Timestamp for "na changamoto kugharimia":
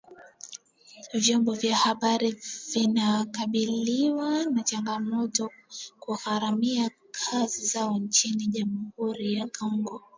4.45-6.89